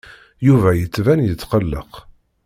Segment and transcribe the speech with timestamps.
[0.47, 1.91] Yuba yettban yetqelleq.